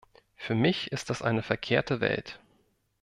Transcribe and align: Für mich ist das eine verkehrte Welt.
Für 0.35 0.55
mich 0.55 0.91
ist 0.91 1.11
das 1.11 1.21
eine 1.21 1.43
verkehrte 1.43 2.01
Welt. 2.01 2.39